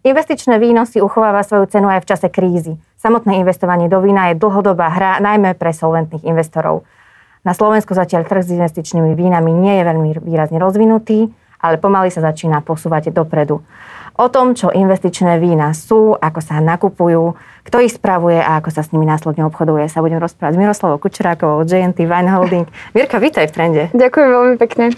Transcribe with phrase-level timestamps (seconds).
[0.00, 2.74] Investičné víno si uchováva svoju cenu aj v čase krízy.
[2.98, 6.82] Samotné investovanie do vína je dlhodobá hra, najmä pre solventných investorov.
[7.46, 11.30] Na Slovensku zatiaľ trh s investičnými vínami nie je veľmi výrazne rozvinutý,
[11.62, 13.62] ale pomaly sa začína posúvať dopredu.
[14.18, 18.82] O tom, čo investičné vína sú, ako sa nakupujú, kto ich spravuje a ako sa
[18.84, 22.66] s nimi následne obchoduje, sa budem rozprávať s Miroslavou Kučerákovou, JNT Wine Holding.
[22.96, 23.82] Mirka, vítaj v trende.
[23.92, 24.92] Ďakujem veľmi pekne.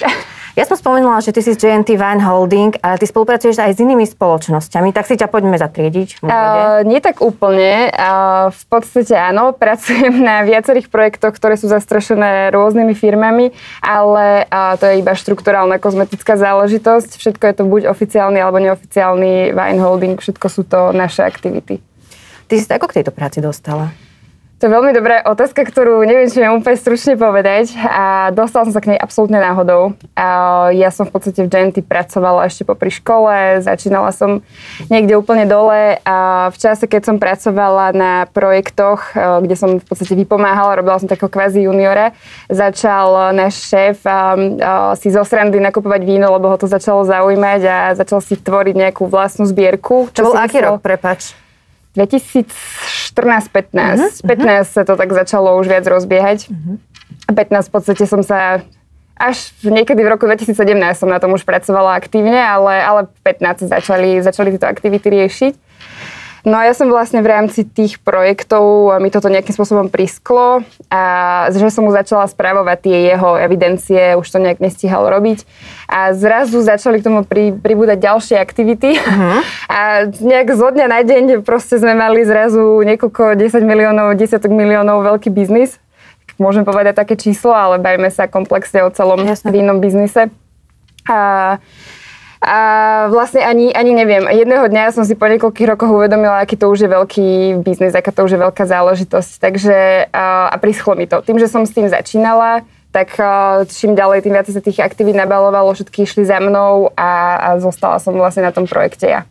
[0.52, 3.78] Ja som spomenula, že ty si z JNT Wine Holding, ale ty spolupracuješ aj s
[3.80, 6.20] inými spoločnosťami, tak si ťa poďme zatriediť.
[6.20, 7.88] Uh, nie tak úplne.
[7.88, 14.76] Uh, v podstate áno, pracujem na viacerých projektoch, ktoré sú zastrešené rôznymi firmami, ale uh,
[14.76, 17.16] to je iba štruktúrálna kozmetická záležitosť.
[17.16, 21.80] Všetko je to buď oficiálny alebo neoficiálny Wine Holding, všetko sú to naše aktivity.
[22.52, 23.88] Ty si ako k tejto práci dostala?
[24.60, 27.72] To je veľmi dobrá otázka, ktorú neviem, či viem úplne stručne povedať.
[27.80, 29.96] A dostala som sa k nej absolútne náhodou.
[30.12, 34.44] A ja som v podstate v GNT pracovala ešte popri škole, začínala som
[34.92, 39.86] niekde úplne dole a v čase, keď som pracovala na projektoch, e, kde som v
[39.88, 42.12] podstate vypomáhala, robila som takého kvázi juniora,
[42.52, 44.20] začal náš šéf a, a,
[44.92, 49.08] si zo srandy nakupovať víno, lebo ho to začalo zaujímať a začal si tvoriť nejakú
[49.08, 50.12] vlastnú zbierku.
[50.12, 51.32] Čo, čo bol aký rok, prepač?
[51.92, 53.16] 2014-15.
[53.16, 56.48] Uh-huh, 15 sa to tak začalo už viac rozbiehať.
[56.48, 56.80] Uh-huh.
[57.28, 58.64] 15 v podstate som sa
[59.16, 60.56] až niekedy v roku 2017
[60.96, 65.54] som na tom už pracovala aktívne, ale, ale 15 začali, začali tieto aktivity riešiť.
[66.42, 71.02] No a ja som vlastne v rámci tých projektov, mi toto nejakým spôsobom prisklo a
[71.54, 75.46] že som mu začala správovať tie jeho evidencie, už to nejak nestihal robiť.
[75.86, 79.38] A zrazu začali k tomu pri, pribúdať ďalšie aktivity uh-huh.
[79.78, 85.06] a nejak zo dňa na deň proste sme mali zrazu niekoľko 10 miliónov, 10 miliónov
[85.06, 85.78] veľký biznis.
[86.42, 89.54] Môžem povedať také číslo, ale bajme sa komplexne o celom Jasne.
[89.54, 90.34] vínom biznise.
[91.06, 91.58] A
[92.42, 92.58] a
[93.06, 94.26] vlastne ani, ani neviem.
[94.26, 97.28] Jedného dňa som si po niekoľkých rokoch uvedomila, aký to už je veľký
[97.62, 99.30] biznis, aká to už je veľká záležitosť.
[99.38, 99.76] Takže
[100.10, 101.22] a, a prischlo mi to.
[101.22, 103.14] Tým, že som s tým začínala, tak
[103.70, 108.02] čím ďalej, tým viac sa tých aktivít nabalovalo, všetky išli za mnou a, a zostala
[108.02, 109.22] som vlastne na tom projekte ja.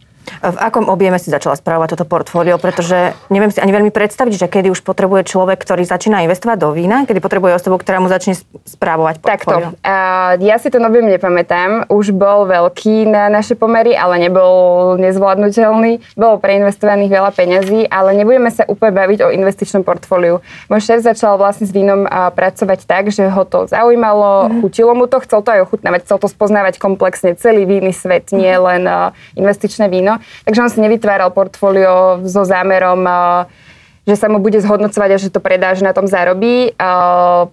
[0.42, 2.58] V akom objeme si začala správovať toto portfólio?
[2.58, 6.74] Pretože neviem si ani veľmi predstaviť, že kedy už potrebuje človek, ktorý začína investovať do
[6.74, 8.34] vína, kedy potrebuje osobu, ktorá mu začne
[8.66, 9.78] správovať portfólio.
[9.78, 9.86] Takto.
[9.86, 11.90] Uh, ja si ten objem nepamätám.
[11.94, 16.02] Už bol veľký na naše pomery, ale nebol nezvládnutelný.
[16.18, 20.42] Bolo preinvestovaných veľa peňazí, ale nebudeme sa úplne baviť o investičnom portfóliu.
[20.74, 24.60] Môj šéf začal vlastne s vínom uh, pracovať tak, že ho to zaujímalo, mm.
[24.66, 28.52] chutilo mu to, chcel to aj ochutnávať, chcel to spoznávať komplexne celý víny svet, nie
[28.52, 30.44] len uh, investičné víno víno.
[30.46, 33.08] Takže on si nevytváral portfólio so zámerom
[34.02, 36.74] že sa mu bude zhodnocovať a že to predá, že na tom zarobí.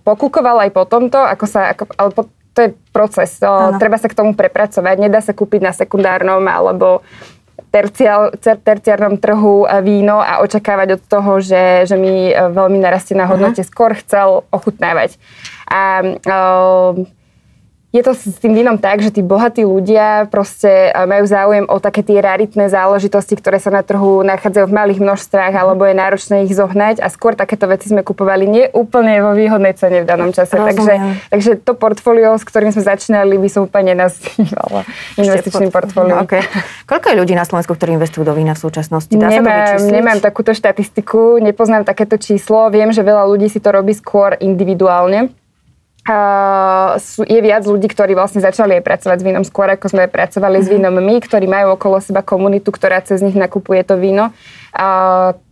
[0.00, 2.24] Pokúkoval aj po tomto, ako sa, ako, ale po,
[2.56, 3.36] to je proces.
[3.44, 3.76] Ano.
[3.76, 4.96] Treba sa k tomu prepracovať.
[4.96, 7.04] Nedá sa kúpiť na sekundárnom alebo
[7.68, 13.60] terciál, terciárnom trhu víno a očakávať od toho, že, že mi veľmi narastie na hodnote.
[13.60, 13.68] Uh-huh.
[13.68, 15.20] Skôr chcel ochutnávať.
[15.68, 16.96] A uh,
[17.88, 21.80] je to s tým vínom tak, že tí bohatí ľudia proste e, majú záujem o
[21.80, 26.44] také tie raritné záležitosti, ktoré sa na trhu nachádzajú v malých množstvách, alebo je náročné
[26.44, 30.36] ich zohnať a skôr takéto veci sme kupovali nie úplne vo výhodnej cene v danom
[30.36, 30.52] čase.
[30.52, 30.94] Takže,
[31.32, 34.84] takže to portfólio, s ktorým sme začínali, by som úplne nenazývala
[35.16, 36.28] investičným portfóliom.
[36.28, 36.44] Okay.
[36.84, 39.16] Koľko je ľudí na Slovensku, ktorí investujú do vína v súčasnosti?
[39.16, 42.68] Dá nemám, sa to nemám takúto štatistiku, nepoznám takéto číslo.
[42.68, 45.32] Viem, že veľa ľudí si to robí skôr individuálne
[47.20, 50.64] je viac ľudí, ktorí vlastne začali aj pracovať s vínom skôr, ako sme pracovali mm-hmm.
[50.64, 50.74] s mhm.
[50.74, 54.32] vínom my, ktorí majú okolo seba komunitu, ktorá cez nich nakupuje to víno.
[54.72, 54.86] A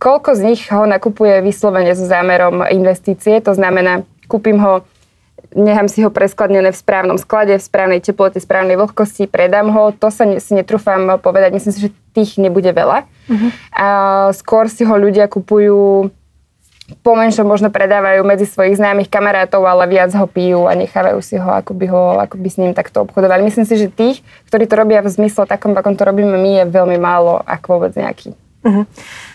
[0.01, 4.85] koľko z nich ho nakupuje vyslovene so zámerom investície, to znamená, kúpim ho
[5.55, 9.95] nechám si ho preskladnené v správnom sklade, v správnej teplote, v správnej vlhkosti, predám ho.
[9.95, 11.55] To sa ne, si netrúfam povedať.
[11.55, 13.05] Myslím si, že tých nebude veľa.
[13.05, 13.49] Uh-huh.
[13.71, 13.87] A
[14.35, 16.09] skôr si ho ľudia kupujú
[17.03, 21.49] pomenšom možno predávajú medzi svojich známych kamarátov, ale viac ho pijú a nechávajú si ho,
[21.51, 23.43] ako by, ho, ako by s ním takto obchodovali.
[23.43, 26.71] Myslím si, že tých, ktorí to robia v zmysle takom, akom to robíme my, je
[26.71, 28.31] veľmi málo, ak vôbec nejaký.
[28.63, 28.83] Uh-huh.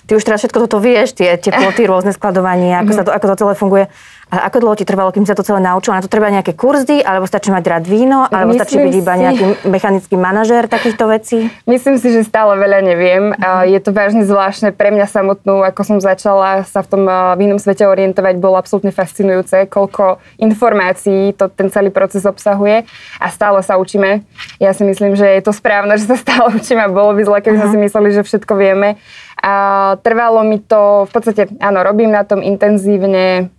[0.09, 2.99] Ty už teraz všetko toto vieš, tie teploty, rôzne skladovanie, ako, uh-huh.
[2.99, 3.85] sa to, ako to celé funguje.
[4.33, 6.01] A ako dlho ti trvalo, kým sa to celé naučila?
[6.01, 9.13] Na to treba nejaké kurzy, alebo stačí mať rád víno, alebo Myslím stačí byť iba
[9.21, 11.53] nejaký mechanický manažér takýchto vecí?
[11.69, 13.37] Myslím si, že stále veľa neviem.
[13.37, 13.69] Uh-huh.
[13.69, 17.03] Je to vážne zvláštne pre mňa samotnú, ako som začala sa v tom
[17.37, 22.89] vínom svete orientovať, bolo absolútne fascinujúce, koľko informácií to ten celý proces obsahuje
[23.21, 24.25] a stále sa učíme.
[24.57, 27.39] Ja si myslím, že je to správne, že sa stále učíme a bolo by zle,
[27.45, 27.69] keby uh-huh.
[27.69, 28.97] sme si mysleli, že všetko vieme.
[29.45, 29.53] A
[30.01, 33.53] trvalo mi to, v podstate, áno, robím na tom intenzívne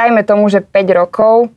[0.00, 1.52] dajme tomu, že 5 rokov.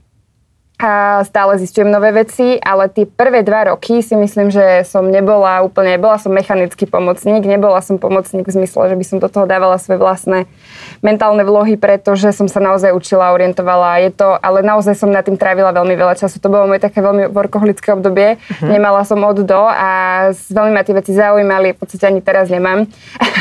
[1.23, 5.95] Stále zistujem nové veci, ale tie prvé dva roky si myslím, že som nebola úplne,
[5.95, 9.79] bola som mechanický pomocník, nebola som pomocník v zmysle, že by som do toho dávala
[9.79, 10.49] svoje vlastné
[10.99, 14.03] mentálne vlohy, pretože som sa naozaj učila, orientovala.
[14.03, 16.39] Je to, ale naozaj som na tým trávila veľmi veľa času.
[16.43, 18.35] To bolo moje také veľmi workoholické obdobie.
[18.35, 18.67] Uh-huh.
[18.67, 22.87] Nemala som od do a veľmi ma tie veci zaujímali, v podstate ani teraz nemám.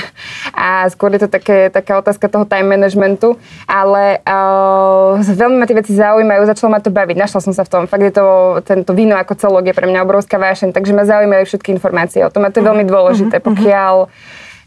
[0.55, 5.79] a skôr je to také, taká otázka toho time managementu, ale uh, veľmi ma tie
[5.79, 7.83] veci zaujímajú, začalo ma to baviť našla som sa v tom.
[7.89, 11.49] Fakt je to, tento víno ako celok je pre mňa obrovská vášeň, takže ma zaujímajú
[11.49, 12.93] všetky informácie o tom a to je veľmi mhm.
[12.93, 13.41] dôležité.
[13.41, 13.45] Mhm.
[13.49, 13.95] Pokiaľ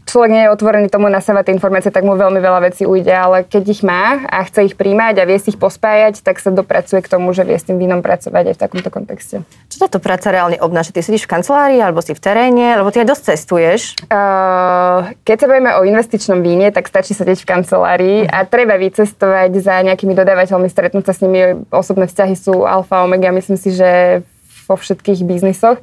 [0.05, 3.43] človek nie je otvorený tomu nasávať tie informácie, tak mu veľmi veľa vecí ujde, ale
[3.43, 7.01] keď ich má a chce ich príjmať a vie si ich pospájať, tak sa dopracuje
[7.01, 9.35] k tomu, že vie s tým vínom pracovať aj v takomto kontexte.
[9.67, 10.93] Čo táto práca reálne obnáša?
[10.93, 13.81] Ty sedíš v kancelárii alebo si v teréne, lebo ty aj dosť cestuješ?
[14.07, 18.35] Uh, keď sa bavíme o investičnom víne, tak stačí sedieť v kancelárii uh-huh.
[18.35, 21.65] a treba vycestovať za nejakými dodávateľmi, stretnúť sa s nimi.
[21.73, 23.33] Osobné vzťahy sú alfa, omega.
[23.33, 24.21] Myslím si, že
[24.65, 25.79] vo všetkých biznisoch.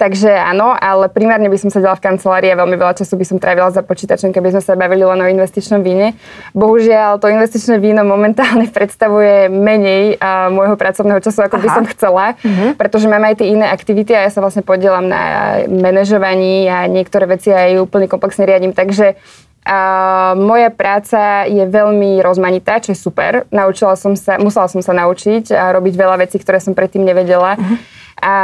[0.00, 3.22] Takže áno, ale primárne by som sa dala v kancelárii a veľmi veľa času by
[3.22, 6.18] som trávila za počítačom, keby sme sa bavili len o investičnom víne.
[6.58, 11.62] Bohužiaľ, to investičné víno momentálne predstavuje menej uh, môjho pracovného času, ako Aha.
[11.62, 12.74] by som chcela, uh-huh.
[12.74, 15.22] pretože mám aj tie iné aktivity a ja sa vlastne podielam na
[15.70, 18.74] manažovaní a niektoré veci aj úplne komplexne riadím.
[18.74, 19.14] Takže
[19.62, 23.46] a moja práca je veľmi rozmanitá, čo je super.
[23.54, 27.54] Naučila som sa, musela som sa naučiť a robiť veľa vecí, ktoré som predtým nevedela.
[27.54, 27.78] Uh-huh.
[28.20, 28.34] A,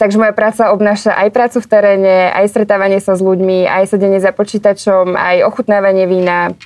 [0.00, 4.18] takže moja práca obnáša aj prácu v teréne, aj stretávanie sa s ľuďmi, aj sedenie
[4.22, 6.56] za počítačom, aj ochutnávanie vína.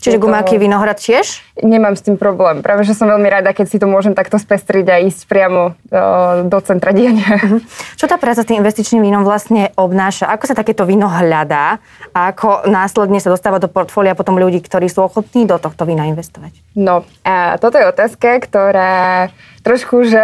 [0.00, 1.44] Čiže gumáky vinohrad tiež?
[1.60, 2.64] Nemám s tým problém.
[2.64, 6.04] Práve, že som veľmi rada, keď si to môžem takto spestriť a ísť priamo do,
[6.48, 7.36] do centra diania.
[7.36, 7.60] Uh-huh.
[8.00, 10.32] Čo tá práca s tým investičným vínom vlastne obnáša?
[10.32, 11.84] Ako sa takéto víno hľadá
[12.16, 16.08] a ako následne sa dostáva do portfólia potom ľudí, ktorí sú ochotní do tohto vína
[16.08, 16.56] investovať?
[16.72, 19.28] No, a toto je otázka, ktorá
[19.60, 20.16] trošku už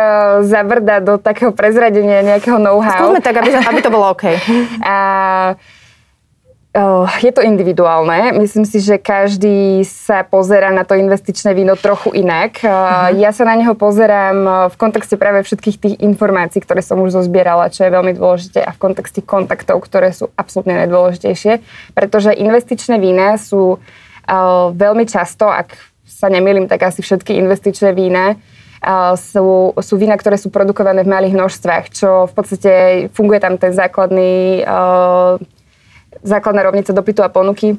[0.48, 3.12] zabrda do takého prezradenia nejakého know-how.
[3.12, 4.24] Skúsme tak, aby, aby to bolo OK.
[4.80, 4.96] a,
[7.24, 8.36] je to individuálne.
[8.36, 12.60] Myslím si, že každý sa pozera na to investičné víno trochu inak.
[12.60, 13.16] Uh-huh.
[13.16, 17.72] Ja sa na neho pozerám v kontexte práve všetkých tých informácií, ktoré som už zozbierala,
[17.72, 21.64] čo je veľmi dôležité a v kontexte kontaktov, ktoré sú absolútne najdôležitejšie.
[21.96, 23.80] Pretože investičné vína sú
[24.76, 25.72] veľmi často, ak
[26.04, 28.36] sa nemýlim, tak asi všetky investičné vína
[29.16, 32.72] sú, sú vína, ktoré sú produkované v malých množstvách, čo v podstate
[33.16, 34.60] funguje tam ten základný,
[36.22, 37.76] základná rovnica dopytu a ponuky.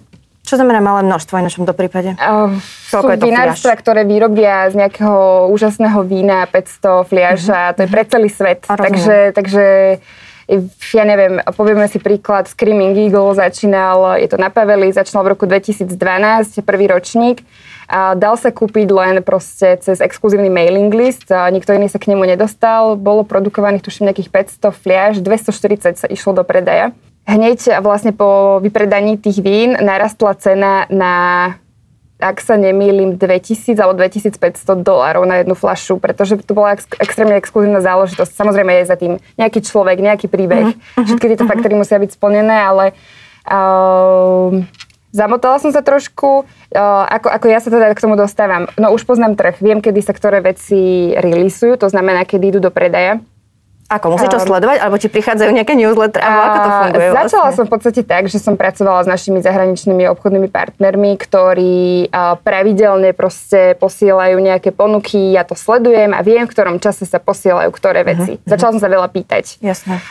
[0.47, 2.15] Čo znamená malé množstvo v tomto prípade?
[2.15, 2.55] Uh,
[2.87, 7.67] sú vinárstva, ktoré vyrobia z nejakého úžasného vína 500 fliaž uh-huh.
[7.67, 8.63] a to je pre celý svet.
[8.63, 9.65] Takže, takže
[10.95, 15.43] ja neviem, povieme si príklad, Screaming Eagle začínal, je to na Paveli, začínal v roku
[15.43, 15.91] 2012,
[16.63, 17.43] prvý ročník
[18.19, 22.27] Dal sa kúpiť len proste cez exkluzívny mailing list, a nikto iný sa k nemu
[22.27, 22.99] nedostal.
[22.99, 26.91] Bolo produkovaných tuším nejakých 500 fliaž, 240 sa išlo do predaja.
[27.27, 31.13] Hneď vlastne po vypredaní tých vín narastla cena na
[32.17, 37.37] ak sa nemýlim, 2000 alebo 2500 dolárov na jednu flašu, pretože to bola ex- extrémne
[37.37, 38.33] exkluzívna záležitosť.
[38.33, 40.73] Samozrejme je za tým nejaký človek, nejaký príbeh.
[40.73, 41.05] Uh-huh.
[41.05, 41.53] Všetky tieto uh-huh.
[41.53, 42.97] faktory musia byť splnené, ale
[43.45, 44.65] uh,
[45.07, 46.45] Zamotala som sa trošku,
[46.75, 48.67] ako, ako ja sa teda k tomu dostávam.
[48.75, 52.69] No už poznám trh, viem, kedy sa ktoré veci releasujú, to znamená, kedy idú do
[52.69, 53.17] predaja.
[53.87, 54.83] Ako, musíš to um, sledovať?
[54.83, 56.19] Alebo ti prichádzajú nejaké newsletter?
[56.19, 57.07] Alebo ako to funguje?
[57.07, 57.55] Začala vlastne?
[57.55, 62.11] som v podstate tak, že som pracovala s našimi zahraničnými obchodnými partnermi, ktorí
[62.43, 67.71] pravidelne proste posielajú nejaké ponuky, ja to sledujem a viem, v ktorom čase sa posielajú
[67.71, 68.31] ktoré mhm, veci.
[68.35, 68.49] Uh-huh.
[68.51, 69.63] Začala som sa veľa pýtať.
[69.63, 70.03] Jasné.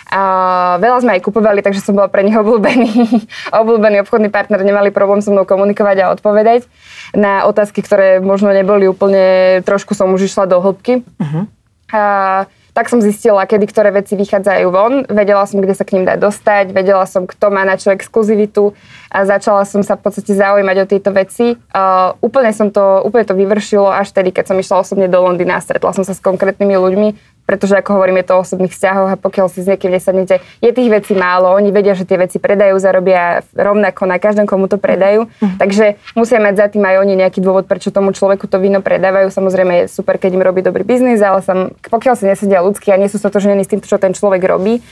[0.81, 3.29] Veľa sme aj kupovali, takže som bola pre nich obľúbený,
[3.61, 6.65] obľúbený obchodný partner, nemali problém so mnou komunikovať a odpovedať
[7.13, 11.05] na otázky, ktoré možno neboli úplne, trošku som už išla do hĺbky.
[11.21, 11.45] Uh-huh.
[11.93, 16.05] Uh, tak som zistila, kedy ktoré veci vychádzajú von, vedela som, kde sa k ním
[16.05, 18.77] dá dostať, vedela som, kto má na čo exkluzivitu.
[19.09, 21.57] A začala som sa v podstate zaujímať o tieto veci.
[21.73, 25.57] Uh, úplne, som to, úplne to vyvršilo až tedy, keď som išla osobne do Londýna
[25.57, 27.09] a stretla som sa s konkrétnymi ľuďmi,
[27.47, 30.71] pretože ako hovorím, je to o osobných vzťahoch a pokiaľ si s niekým nesadnete, je
[30.75, 34.83] tých vecí málo, oni vedia, že tie veci predajú, zarobia rovnako na každom, komu to
[34.83, 35.63] predajú, mm.
[35.63, 39.31] takže musia mať za tým aj oni nejaký dôvod, prečo tomu človeku to víno predávajú.
[39.31, 42.99] Samozrejme je super, keď im robí dobrý biznis, ale sam, pokiaľ si nesedia ľudskí a
[42.99, 44.83] nie sú stotožnení s tým, čo ten človek robí,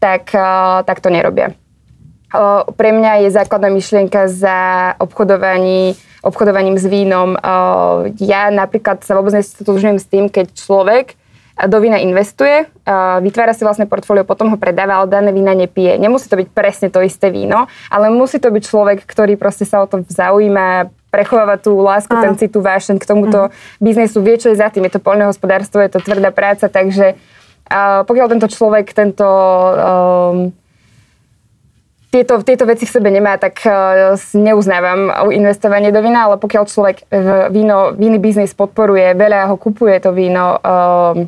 [0.00, 1.52] tak, uh, tak to nerobia.
[2.32, 4.58] Uh, pre mňa je základná myšlienka za
[5.02, 7.36] obchodovaní, obchodovaním s vínom.
[7.36, 11.19] Uh, ja napríklad sa vôbec nestotožňujem s tým, keď človek
[11.66, 12.64] do vína investuje,
[13.20, 15.98] vytvára si vlastne portfólio, potom ho predáva, ale dané vína nepije.
[16.00, 19.82] Nemusí to byť presne to isté víno, ale musí to byť človek, ktorý proste sa
[19.82, 22.22] o to zaujíma, prechováva tú lásku, Áno.
[22.22, 23.82] ten citu, vášeň k tomuto uh-huh.
[23.82, 24.86] biznesu, vie, čo je za tým.
[24.86, 30.54] Je to poľnohospodárstvo, je to tvrdá práca, takže uh, pokiaľ tento človek tento um,
[32.10, 36.96] tieto, tieto veci v sebe nemá, tak uh, neuznávam investovanie do vína, ale pokiaľ človek
[37.54, 41.26] víno, víny biznis podporuje, veľa ho kupuje to víno, uh,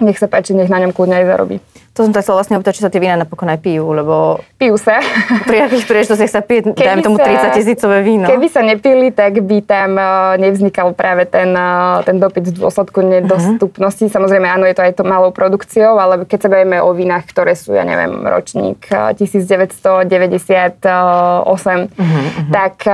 [0.00, 1.56] nech sa páči, nech na ňom kľudne aj zarobí.
[1.98, 4.38] To som tak chcela vlastne opýtať, či sa tie vína napokon aj pijú, lebo...
[4.62, 5.02] Pijú sa.
[5.50, 8.30] Pri akých príležitostiach sa pije, dajme tomu 30 tisícové víno.
[8.30, 13.02] Keby sa nepili, tak by tam uh, nevznikal práve ten, uh, ten dopyt v dôsledku
[13.02, 14.06] nedostupnosti.
[14.06, 14.16] Uh-huh.
[14.16, 17.58] Samozrejme, áno, je to aj to malou produkciou, ale keď sa bavíme o vínach, ktoré
[17.58, 22.48] sú, ja neviem, ročník 1998, uh-huh, uh-huh.
[22.54, 22.86] tak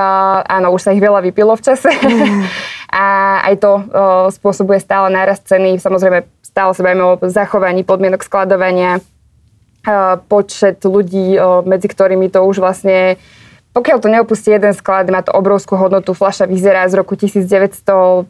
[0.48, 1.92] áno, už sa ich veľa vypilo v čase.
[1.92, 2.48] Uh-huh.
[2.96, 3.82] A aj to
[4.30, 5.76] spôsobuje stále nárast ceny.
[5.76, 6.22] Samozrejme,
[6.56, 9.04] stále sa bavíme o zachovaní podmienok skladovania,
[10.32, 11.36] počet ľudí,
[11.68, 13.20] medzi ktorými to už vlastne
[13.76, 16.16] pokiaľ to neopustí jeden sklad, má to obrovskú hodnotu.
[16.16, 18.24] Fľaša vyzerá z roku 1935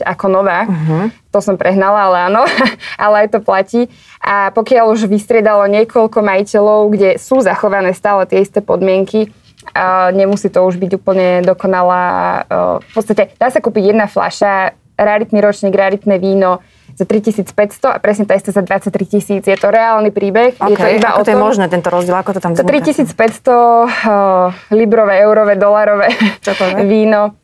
[0.00, 0.64] ako nová.
[0.64, 1.12] Uh-huh.
[1.28, 2.48] To som prehnala, ale áno.
[3.04, 3.92] ale aj to platí.
[4.24, 9.28] A pokiaľ už vystriedalo niekoľko majiteľov, kde sú zachované stále tie isté podmienky,
[9.76, 12.04] uh, nemusí to už byť úplne dokonalá.
[12.80, 16.64] V podstate dá sa kúpiť jedna fľaša, raritný ročník, raritné víno,
[16.94, 19.42] za 3500 a presne tá isté za 23 tisíc.
[19.42, 20.54] Je to reálny príbeh.
[20.54, 20.70] Okay.
[20.70, 22.14] Je to iba ako o to je možné, tento rozdiel?
[22.14, 23.14] Ako to tam Za 3500
[23.50, 26.08] uh, librové, eurové, dolarové
[26.86, 27.34] víno.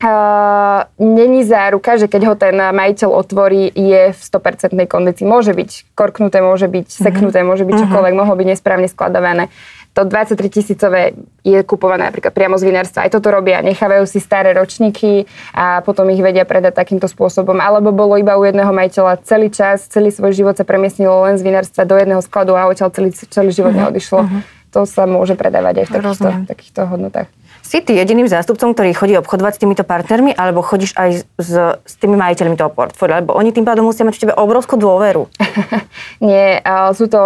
[0.00, 5.28] Uh, není záruka, že keď ho ten majiteľ otvorí, je v 100% kondícii.
[5.28, 7.04] Môže byť korknuté, môže byť mhm.
[7.04, 7.82] seknuté, môže byť mhm.
[7.84, 9.52] čokoľvek, mohlo byť nesprávne skladované
[9.90, 13.04] to 23 tisícové je kupované napríklad priamo z vinárstva.
[13.04, 17.58] Aj toto robia, nechávajú si staré ročníky a potom ich vedia predať takýmto spôsobom.
[17.58, 21.42] Alebo bolo iba u jedného majiteľa celý čas, celý svoj život sa premiestnilo len z
[21.42, 23.90] vinárstva do jedného skladu a odtiaľ celý, celý život uh-huh.
[23.90, 24.20] neodišlo.
[24.22, 24.40] Uh-huh.
[24.70, 27.28] To sa môže predávať aj v takýchto, takýchto hodnotách.
[27.70, 31.50] Si ty jediným zástupcom, ktorý chodí obchodovať s týmito partnermi, alebo chodíš aj s,
[31.86, 33.22] s tými majiteľmi toho portfólia?
[33.22, 35.30] Lebo oni tým pádom musia mať v tebe obrovskú dôveru.
[36.18, 36.66] Nie,
[36.98, 37.22] sú to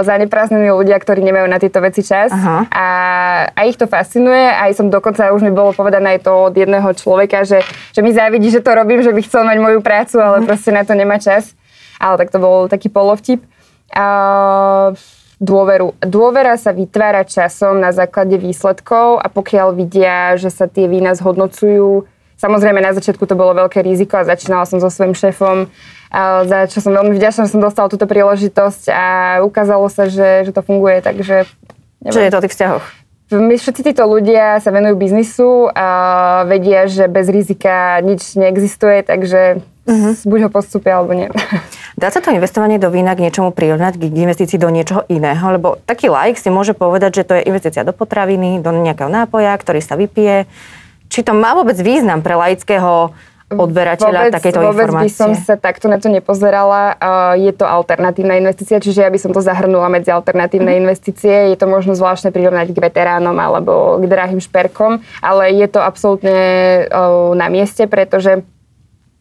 [0.00, 2.32] zaneprázdnení ľudia, ktorí nemajú na tieto veci čas.
[2.32, 2.72] Aha.
[2.72, 2.86] A,
[3.52, 4.40] a ich to fascinuje.
[4.40, 7.60] Aj som dokonca, už mi bolo povedané aj to od jedného človeka, že,
[7.92, 10.48] že mi závidí, že to robím, že by chcel mať moju prácu, ale uh-huh.
[10.48, 11.52] proste na to nemá čas.
[12.00, 13.44] Ale tak to bol taký polovtip.
[13.92, 14.96] Uh,
[15.42, 15.98] dôveru.
[15.98, 22.06] Dôvera sa vytvára časom na základe výsledkov a pokiaľ vidia, že sa tie vína zhodnocujú,
[22.38, 25.66] samozrejme na začiatku to bolo veľké riziko a začínala som so svojím šéfom,
[26.46, 29.04] za čo som veľmi vďačná, že som dostala túto príležitosť a
[29.42, 31.50] ukázalo sa, že, že to funguje, takže...
[32.02, 32.14] Neviem.
[32.14, 32.84] Čo je to o tých vzťahoch?
[33.32, 35.88] My všetci títo ľudia sa venujú biznisu a
[36.44, 40.12] vedia, že bez rizika nič neexistuje, takže uh-huh.
[40.26, 41.28] buď ho postupia, alebo nie.
[42.00, 45.44] Dá sa to investovanie do vína k niečomu prirovnať, k investícii do niečoho iného?
[45.52, 49.54] Lebo taký like si môže povedať, že to je investícia do potraviny, do nejakého nápoja,
[49.54, 50.50] ktorý sa vypije.
[51.12, 53.12] Či to má vôbec význam pre laického
[53.52, 55.08] odberateľa vôbec, takéto vôbec informácie?
[55.08, 56.96] by som sa takto na to nepozerala.
[57.36, 60.80] Je to alternatívna investícia, čiže ja by som to zahrnula medzi alternatívne mm.
[60.80, 61.52] investície.
[61.52, 66.36] Je to možno zvláštne prirovnať k veteránom alebo k drahým šperkom, ale je to absolútne
[67.36, 68.40] na mieste, pretože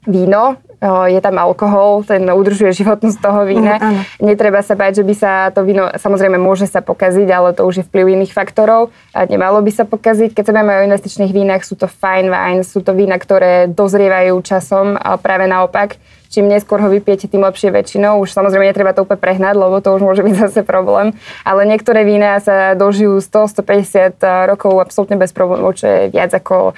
[0.06, 3.78] víno je tam alkohol, ten udržuje životnosť toho vína.
[3.78, 7.70] Mm, Netreba sa báť, že by sa to víno, samozrejme môže sa pokaziť, ale to
[7.70, 10.34] už je vplyv iných faktorov a nemalo by sa pokaziť.
[10.34, 14.42] Keď sa bavíme o investičných vínach, sú to fine wine, sú to vína, ktoré dozrievajú
[14.42, 16.02] časom a práve naopak.
[16.32, 18.18] Čím neskôr ho vypijete, tým lepšie väčšinou.
[18.24, 21.14] Už samozrejme netreba to úplne prehnať, lebo to už môže byť zase problém.
[21.46, 24.18] Ale niektoré vína sa dožijú 100-150
[24.50, 26.74] rokov absolútne bez problémov, čo je viac ako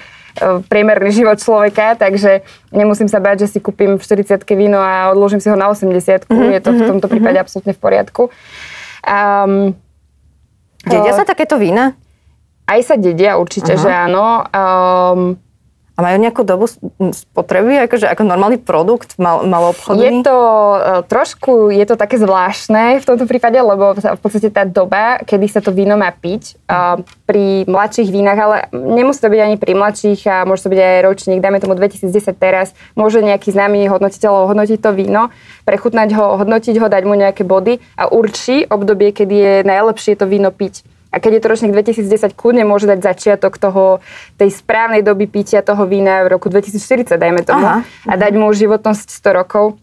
[0.66, 2.42] priemerný život človeka, takže
[2.74, 6.26] nemusím sa báť, že si kúpim v 40 víno a odložím si ho na 80
[6.26, 7.44] mm-hmm, Je to v mhm, tomto prípade mm-hmm.
[7.44, 8.22] absolútne v poriadku.
[9.04, 9.78] Um,
[10.84, 11.96] Dedia sa takéto vína?
[12.64, 13.84] Aj sa dedia, určite, uh-huh.
[13.84, 14.44] že áno.
[14.48, 15.36] Um,
[15.94, 16.66] a majú nejakú dobu
[17.14, 20.02] spotreby, akože ako normálny produkt, mal, maloobchodný?
[20.02, 24.66] Je to uh, trošku, je to také zvláštne v tomto prípade, lebo v podstate tá
[24.66, 26.98] doba, kedy sa to víno má piť, uh,
[27.30, 30.98] pri mladších vínach, ale nemusí to byť ani pri mladších a môže to byť aj
[31.06, 35.30] ročník, dajme tomu 2010 teraz, môže nejaký známy hodnotiteľ hodnotiť to víno,
[35.62, 40.26] prechutnať ho, hodnotiť ho, dať mu nejaké body a určí obdobie, kedy je najlepšie to
[40.26, 40.93] víno piť.
[41.14, 44.02] A keď je to ročník 2010, kľudne môže dať začiatok toho,
[44.34, 47.86] tej správnej doby pitia toho vína v roku 2040, dajme tomu, Aha.
[47.86, 49.78] a dať mu životnosť 100 rokov.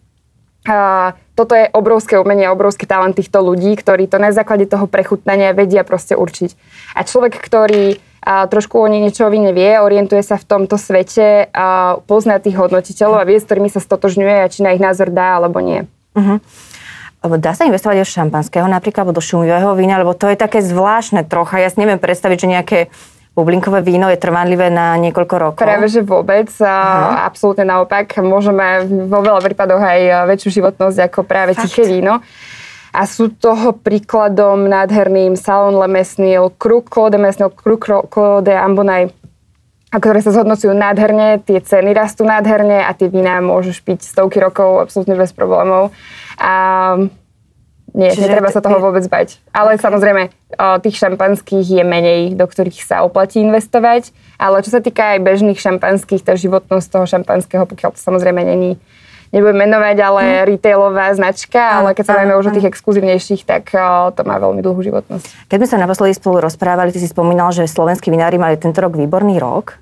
[0.68, 5.56] A toto je obrovské umenie, obrovský talent týchto ľudí, ktorí to na základe toho prechutnania
[5.56, 6.54] vedia proste určiť.
[6.94, 11.50] A človek, ktorý a trošku o niečo o víne vie, orientuje sa v tomto svete,
[11.50, 15.10] a pozná tých hodnotiteľov a vie, s ktorými sa stotožňuje a či na ich názor
[15.10, 15.90] dá alebo nie.
[16.14, 16.38] Uh-huh.
[17.22, 21.22] Dá sa investovať do šampanského napríklad, alebo do šumivého vína, lebo to je také zvláštne
[21.30, 21.62] trocha.
[21.62, 22.80] Ja si neviem predstaviť, že nejaké
[23.38, 25.62] bublinkové víno je trvanlivé na niekoľko rokov?
[25.62, 26.50] Práve, že vôbec.
[26.50, 27.22] Uh-huh.
[27.22, 28.18] Absolútne naopak.
[28.26, 31.70] Môžeme vo veľa prípadoch aj väčšiu životnosť ako práve Fakt.
[31.70, 32.26] tiché víno.
[32.92, 38.52] A sú toho príkladom nádherným Salon Le Mesnil, Kruk Claude Mesnil, Kruk Claude
[39.92, 44.40] Ambonaj, ktoré sa zhodnocujú nádherne, tie ceny rastú nádherne a tie vína môžeš piť stovky
[44.40, 45.92] rokov absolútne bez problémov.
[46.40, 46.96] A
[47.92, 49.44] nie, Čiže netreba sa toho vôbec bať.
[49.52, 49.84] Ale okay.
[49.84, 50.32] samozrejme,
[50.80, 54.16] tých šampanských je menej, do ktorých sa oplatí investovať.
[54.40, 58.80] Ale čo sa týka aj bežných šampanských, tá životnosť toho šampanského, pokiaľ to samozrejme není
[59.32, 60.44] nebudem menovať, ale hmm.
[60.48, 63.72] retailová značka, ale keď sa bavíme už o tých exkluzívnejších, tak
[64.16, 65.48] to má veľmi dlhú životnosť.
[65.48, 69.00] Keď sme sa naposledy spolu rozprávali, ty si spomínal, že slovenskí vinári mali tento rok
[69.00, 69.80] výborný rok.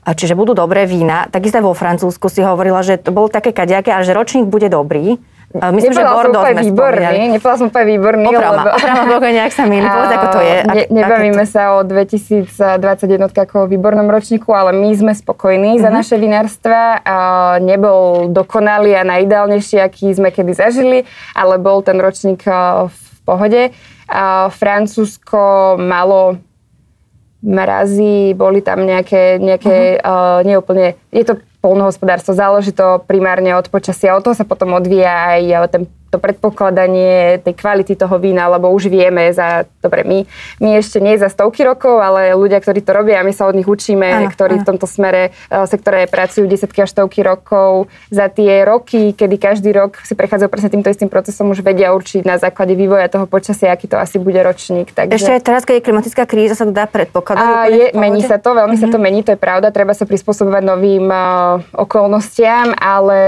[0.00, 1.28] A čiže budú dobré vína.
[1.28, 5.20] Takisto vo Francúzsku si hovorila, že to bol také kaďaké, ale že ročník bude dobrý.
[5.50, 8.68] Myslím, že Bordeaux sme výborný, nepovedala som úplne výborný, Oprama, lebo...
[8.70, 10.58] Oprama Boga, nejak sa milí, povedz, ako to je.
[10.70, 11.50] Ak, ne, nebavíme to...
[11.50, 15.82] sa o 2021 ako o výbornom ročníku, ale my sme spokojní mm-hmm.
[15.82, 15.96] za mhm.
[15.98, 16.80] naše vinárstva.
[17.58, 21.02] Nebol dokonalý a najideálnejší, aký sme kedy zažili,
[21.34, 22.46] ale bol ten ročník
[22.86, 23.74] v pohode.
[24.54, 26.38] Francúzsko malo
[27.42, 30.44] mrazy, boli tam nejaké, nejaké uh-huh.
[30.44, 35.36] uh, neúplne, je to polnohospodárstvo, záleží to primárne od počasia, od toho sa potom odvíja
[35.36, 40.18] aj ten to predpokladanie tej kvality toho vína, lebo už vieme za, dobre, my,
[40.58, 43.70] my ešte nie za stovky rokov, ale ľudia, ktorí to robia, my sa od nich
[43.70, 44.62] učíme, ano, ktorí ano.
[44.66, 49.70] v tomto smere uh, sektore pracujú desetky až stovky rokov, za tie roky, kedy každý
[49.70, 53.70] rok si prechádzajú presne týmto istým procesom, už vedia určiť na základe vývoja toho počasia,
[53.70, 54.90] aký to asi bude ročník.
[54.90, 55.14] Takže...
[55.14, 57.46] Ešte aj teraz, keď je klimatická kríza, sa to dá predpokladať?
[57.46, 58.90] A je, mení sa to, veľmi mm-hmm.
[58.90, 59.04] sa to mhm.
[59.06, 63.20] mení, to je pravda, treba sa prispôsobovať novým uh, okolnostiam, ale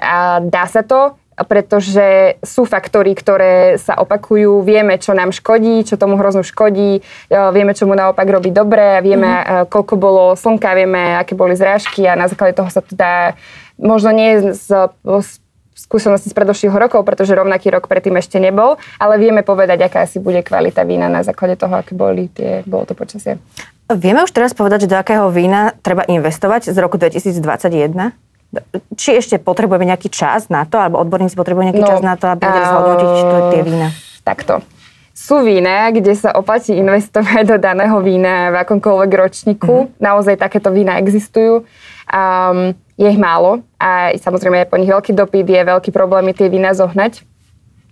[0.00, 5.98] uh, dá sa to pretože sú faktory, ktoré sa opakujú, vieme, čo nám škodí, čo
[5.98, 9.66] tomu hrozno škodí, e, vieme, čo mu naopak robí dobre, vieme, mm-hmm.
[9.66, 13.34] koľko bolo slnka, vieme, aké boli zrážky a na základe toho sa to dá,
[13.74, 15.42] možno nie z, z
[15.74, 20.22] skúsenosti z predošlých rokov, pretože rovnaký rok predtým ešte nebol, ale vieme povedať, aká asi
[20.22, 23.42] bude kvalita vína na základe toho, aké boli tie, bolo to počasie.
[23.90, 28.23] Vieme už teraz povedať, že do akého vína treba investovať z roku 2021?
[28.94, 32.30] Či ešte potrebujeme nejaký čas na to, alebo odborníci potrebujú nejaký no, čas na to,
[32.30, 33.08] aby vedeli zhodnotiť
[33.52, 33.88] tie vína?
[34.24, 34.54] Takto.
[35.14, 39.86] Sú vína, kde sa oplatí investovať do daného vína v akomkoľvek ročníku.
[39.86, 40.02] Mm-hmm.
[40.02, 41.62] Naozaj takéto vína existujú.
[42.10, 46.46] Um, je ich málo a samozrejme je po nich veľký dopyt, je veľký problém tie
[46.46, 47.26] vína zohnať.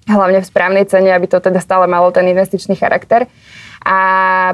[0.06, 3.30] Hlavne v správnej cene, aby to teda stále malo ten investičný charakter.
[3.82, 4.00] A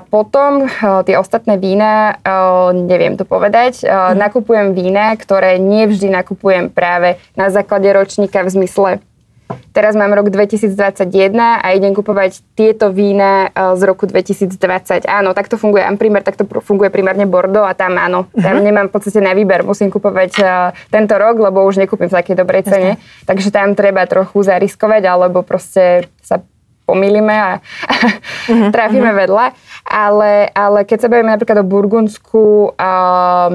[0.09, 4.17] potom eh, tie ostatné vína, eh, neviem to povedať, mm.
[4.17, 8.91] nakupujem vína, ktoré nevždy nakupujem práve na základe ročníka v zmysle
[9.73, 15.09] Teraz mám rok 2021 a idem kupovať tieto vína z roku 2020.
[15.09, 18.65] Áno, takto funguje Amprimer, takto funguje primárne Bordeaux a tam áno, tam uh-huh.
[18.65, 20.43] nemám v podstate na výber, musím kupovať
[20.93, 22.99] tento rok, lebo už nekúpim v takej dobrej cene.
[22.99, 23.25] Jasne.
[23.25, 26.43] Takže tam treba trochu zariskovať, alebo proste sa
[26.89, 29.21] pomýlime a uh-huh, trafíme uh-huh.
[29.29, 29.47] vedľa.
[29.85, 33.53] Ale, ale keď sa bavíme napríklad o Burgundsku, um,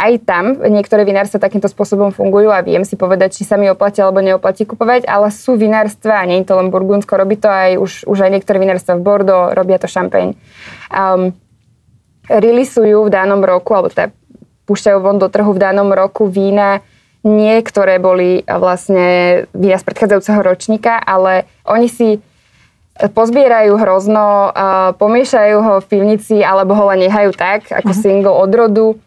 [0.00, 4.00] aj tam niektoré vinárstva takýmto spôsobom fungujú a viem si povedať, či sa mi oplatí
[4.00, 7.76] alebo neoplatí kupovať, ale sú vinárstva, a nie je to len Burgundsko, robí to aj
[7.76, 10.40] už, už aj niektoré vinárstva v Bordeaux, robia to šampeň.
[10.88, 11.36] Um,
[12.32, 14.08] releasujú v danom roku, alebo teda
[14.64, 16.80] púšťajú von do trhu v danom roku vína,
[17.20, 22.08] niektoré boli vlastne vína z predchádzajúceho ročníka, ale oni si
[23.08, 24.52] pozbierajú hrozno,
[25.00, 28.02] pomiešajú ho v pivnici alebo ho len nehajú tak, ako uh-huh.
[28.04, 29.00] single odrodu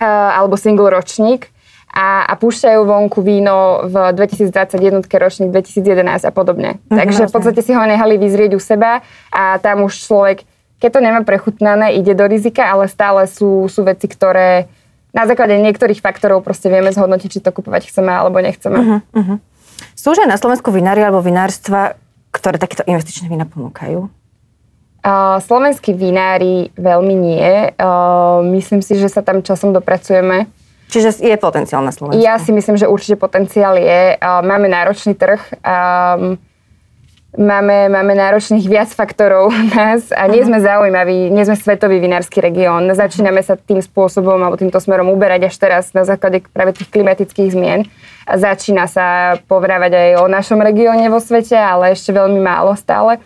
[0.00, 1.48] alebo single ročník
[1.90, 6.78] a, a púšťajú vonku víno v 2021 ročník, 2011 a podobne.
[6.78, 9.02] Uh-huh, Takže v podstate si ho nehali vyzrieť u seba
[9.34, 10.46] a tam už človek,
[10.78, 14.70] keď to nemá prechutnané, ide do rizika, ale stále sú, sú veci, ktoré
[15.10, 18.78] na základe niektorých faktorov proste vieme zhodnotiť, či to kupovať chceme alebo nechceme.
[18.78, 19.36] Uh-huh, uh-huh.
[19.98, 21.98] Sú že na Slovensku vinári alebo vinárstva,
[22.30, 24.10] ktoré takéto investičné vína ponúkajú?
[25.00, 27.72] Uh, slovenskí vinári veľmi nie.
[27.80, 30.44] Uh, myslím si, že sa tam časom dopracujeme.
[30.90, 32.20] Čiže je potenciál na Slovensku?
[32.20, 34.20] Ja si myslím, že určite potenciál je.
[34.20, 35.40] Uh, máme náročný trh.
[35.62, 36.36] Um,
[37.38, 42.90] máme, máme náročných viac faktorov nás a nie sme zaujímaví, nie sme svetový vinársky región.
[42.90, 47.52] Začíname sa tým spôsobom alebo týmto smerom uberať až teraz na základe práve tých klimatických
[47.54, 47.86] zmien.
[48.26, 53.18] A začína sa povrávať aj o našom regióne vo svete, ale ešte veľmi málo stále.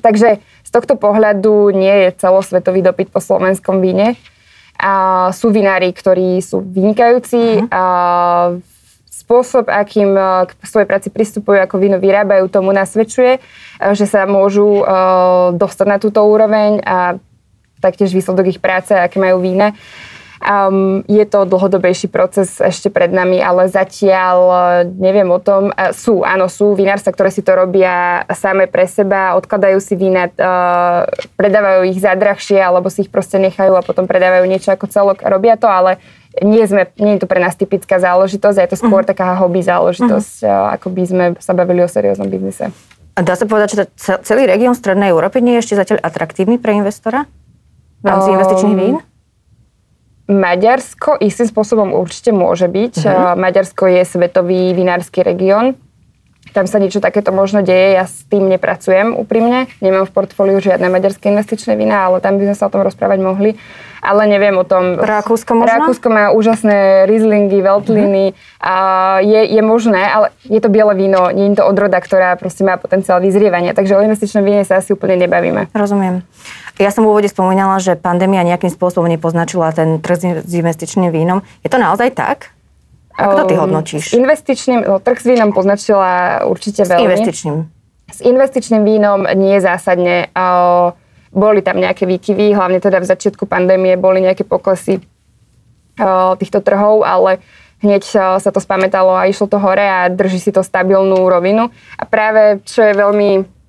[0.00, 4.14] Takže Z tohto pohľadu nie je celosvetový dopyt po slovenskom víne.
[4.78, 7.58] A sú vinári, ktorí sú vynikajúci.
[7.58, 7.74] Uh-huh.
[7.74, 7.82] A
[9.20, 10.16] spôsob, akým
[10.48, 13.36] k svojej práci pristupujú, ako víno vyrábajú, tomu nasvedčuje,
[13.92, 14.80] že sa môžu
[15.60, 17.20] dostať na túto úroveň a
[17.84, 19.76] taktiež výsledok ich práce, aké majú vína.
[20.40, 24.36] Um, je to dlhodobejší proces ešte pred nami, ale zatiaľ
[24.88, 25.68] neviem o tom.
[25.92, 31.04] Sú, áno, sú vinárstva, ktoré si to robia same pre seba, odkladajú si vína, uh,
[31.36, 35.20] predávajú ich za drahšie, alebo si ich proste nechajú a potom predávajú niečo ako celok.
[35.28, 36.00] Robia to, ale
[36.38, 39.10] nie, sme, nie je to pre nás typická záležitosť, je to skôr uh-huh.
[39.10, 40.78] taká hobby záležitosť, uh-huh.
[40.78, 42.70] ako by sme sa bavili o serióznom biznise.
[43.18, 43.84] A dá sa povedať, že
[44.22, 47.26] celý región Strednej Európy nie je ešte zatiaľ atraktívny pre investora
[48.00, 48.96] v rámci um, investičných vín?
[50.30, 52.94] Maďarsko istým spôsobom určite môže byť.
[53.02, 53.34] Uh-huh.
[53.34, 55.74] Maďarsko je svetový vinársky región.
[56.50, 59.70] Tam sa niečo takéto možno deje, ja s tým nepracujem úprimne.
[59.78, 63.22] Nemám v portfóliu žiadne maďarské investičné vína, ale tam by sme sa o tom rozprávať
[63.22, 63.54] mohli.
[64.02, 64.98] Ale neviem o tom.
[64.98, 65.86] Rakúsko možno?
[65.86, 68.32] Rakúsko má úžasné Rieslingy, Veltliny.
[68.32, 68.66] Uh-huh.
[68.66, 68.74] A
[69.22, 72.80] je, je možné, ale je to biele víno, nie je to odroda, ktorá proste má
[72.80, 73.76] potenciál vyzrievania.
[73.76, 75.70] Takže o investičnom víne sa asi úplne nebavíme.
[75.70, 76.26] Rozumiem.
[76.80, 81.44] Ja som v úvode spomínala, že pandémia nejakým spôsobom nepoznačila ten trh s investičným vínom.
[81.60, 82.56] Je to naozaj tak?
[83.20, 84.04] Ako to ty ehm, hodnotíš?
[84.08, 87.04] S investičným, no, trh s vínom poznačila určite veľmi.
[87.04, 87.56] S investičným.
[88.10, 90.32] S investičným vínom nie zásadne.
[91.30, 94.98] Boli tam nejaké výkyvy, hlavne teda v začiatku pandémie boli nejaké poklesy
[96.40, 97.38] týchto trhov, ale
[97.84, 98.02] hneď
[98.40, 101.70] sa to spamätalo a išlo to hore a drží si to stabilnú rovinu.
[101.96, 103.59] A práve, čo je veľmi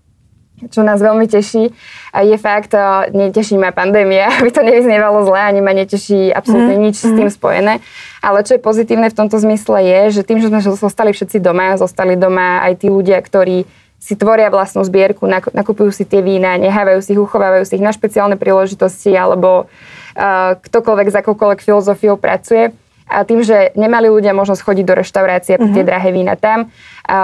[0.70, 1.74] čo nás veľmi teší,
[2.22, 2.76] je fakt,
[3.16, 6.84] neteší ma pandémia, aby to nevyznievalo zle, ani ma neteší absolútne mm.
[6.84, 7.36] nič s tým mhm.
[7.36, 7.74] spojené.
[8.22, 11.74] Ale čo je pozitívne v tomto zmysle je, že tým, že sme zostali všetci doma,
[11.82, 13.66] zostali doma aj tí ľudia, ktorí
[14.02, 17.94] si tvoria vlastnú zbierku, nakupujú si tie vína, nehávajú si ich, uchovávajú si ich na
[17.94, 22.74] špeciálne príležitosti alebo uh, ktokoľvek za akoukoľvek filozofiou pracuje,
[23.12, 26.72] a tým, že nemali ľudia možnosť chodiť do reštaurácie piť tie drahé vína tam,
[27.12, 27.20] a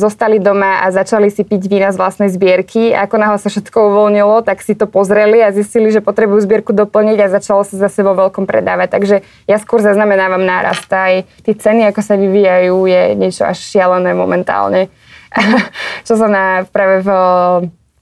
[0.00, 2.90] zostali doma a začali si piť vína z vlastnej zbierky.
[2.90, 6.74] A ako náhle sa všetko uvoľnilo, tak si to pozreli a zistili, že potrebujú zbierku
[6.74, 8.88] doplniť a začalo sa zase vo veľkom predávať.
[8.90, 10.90] Takže ja skôr zaznamenávam nárast.
[10.90, 14.90] Aj tie ceny, ako sa vyvíjajú, je niečo až šialené momentálne.
[16.08, 17.10] Čo sa na, práve v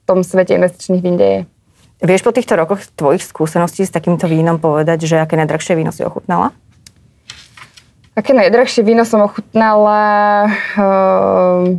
[0.09, 1.45] tom svete investičných vín deje.
[2.01, 6.05] Vieš po týchto rokoch tvojich skúseností s takýmto vínom povedať, že aké najdrahšie víno si
[6.05, 6.53] ochutnala?
[8.17, 10.49] Aké najdrahšie víno som ochutnala?
[10.73, 11.77] Uh,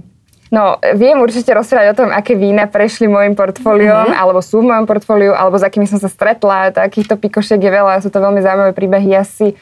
[0.54, 4.22] no, viem určite rozprávať o tom, aké vína prešli môjim portfóliom, mm-hmm.
[4.22, 6.70] alebo sú v mojom portfóliu, alebo s akými som sa stretla.
[6.70, 9.18] Takýchto pikošiek je veľa, sú to veľmi zaujímavé príbehy.
[9.18, 9.58] Ja, si,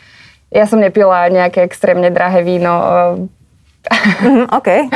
[0.51, 2.75] ja som nepila nejaké extrémne drahé víno.
[4.19, 4.91] mm, OK.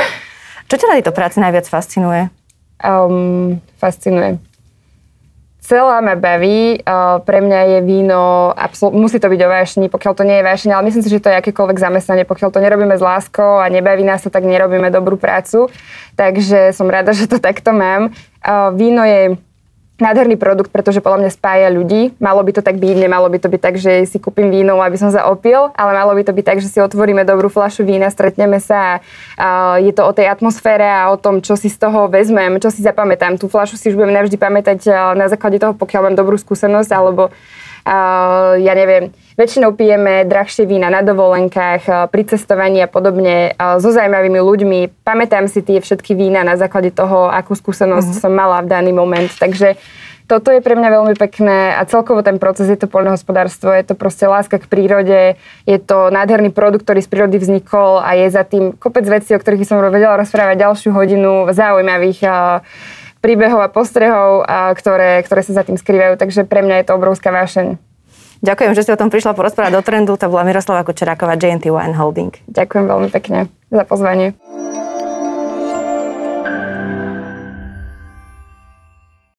[0.68, 2.28] Čo ťa na tejto práci najviac fascinuje?
[2.84, 4.49] Um, fascinuje
[5.70, 6.82] celá ma baví.
[7.22, 10.72] Pre mňa je víno, absol- musí to byť o vášni, pokiaľ to nie je vášne,
[10.74, 12.26] ale myslím si, že to je akékoľvek zamestnanie.
[12.26, 15.70] Pokiaľ to nerobíme s láskou a nebaví nás to, tak nerobíme dobrú prácu.
[16.18, 18.10] Takže som rada, že to takto mám.
[18.74, 19.38] Víno je
[20.00, 22.16] nádherný produkt, pretože podľa mňa spája ľudí.
[22.18, 24.96] Malo by to tak byť, nemalo by to byť tak, že si kúpim víno, aby
[24.96, 28.08] som sa opil, ale malo by to byť tak, že si otvoríme dobrú fľašu vína,
[28.10, 29.04] stretneme sa
[29.36, 32.72] a je to o tej atmosfére a o tom, čo si z toho vezmem, čo
[32.72, 33.38] si zapamätám.
[33.38, 34.80] Tú fľašu si už budem navždy pamätať
[35.14, 37.30] na základe toho, pokiaľ mám dobrú skúsenosť, alebo
[38.62, 44.80] ja neviem, väčšinou pijeme drahšie vína na dovolenkách, pri cestovaní a podobne so zaujímavými ľuďmi.
[45.02, 48.22] Pamätám si tie všetky vína na základe toho, akú skúsenosť mm-hmm.
[48.22, 49.34] som mala v daný moment.
[49.34, 49.74] Takže
[50.30, 53.98] toto je pre mňa veľmi pekné a celkovo ten proces je to poľnohospodárstvo, je to
[53.98, 58.46] proste láska k prírode, je to nádherný produkt, ktorý z prírody vznikol a je za
[58.46, 62.22] tým kopec vecí, o ktorých som vedela rozprávať ďalšiu hodinu, zaujímavých
[63.20, 66.20] príbehov a postrehov, a ktoré, ktoré sa za tým skrývajú.
[66.20, 67.80] Takže pre mňa je to obrovská vášeň.
[68.40, 70.16] Ďakujem, že ste o tom prišla porozprávať do trendu.
[70.16, 72.32] To bola Miroslava Kočeráková, JNT Wine Holding.
[72.48, 74.32] Ďakujem veľmi pekne za pozvanie.